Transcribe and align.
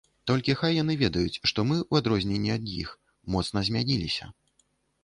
Толькі 0.29 0.53
хай 0.61 0.71
яны 0.83 0.95
ведаюць, 1.01 1.41
што 1.51 1.67
мы, 1.73 1.77
у 1.91 1.99
адрозненні 2.01 2.51
ад 2.57 2.63
іх, 2.81 2.99
моцна 3.37 3.59
змяніліся. 3.71 4.35